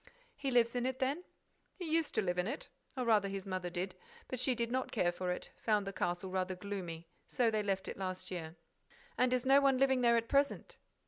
[0.35, 1.23] "He lives in it, then?"
[1.75, 3.93] "He used to live in it, or rather his mother did.
[4.29, 7.07] But she did not care for it; found the castle rather gloomy.
[7.27, 8.55] So they left it last year."
[9.15, 10.77] "And is no one living there at present?"